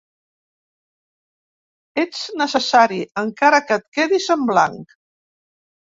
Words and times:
Ets 2.03 2.23
necessari, 2.41 2.99
encara 3.25 3.63
que 3.69 3.81
et 3.83 3.89
quedis 3.99 4.31
en 4.37 4.49
blanc. 4.53 5.01